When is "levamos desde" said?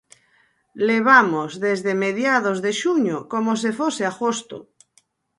0.87-1.91